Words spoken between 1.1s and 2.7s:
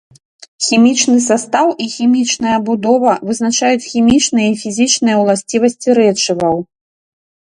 састаў і хімічная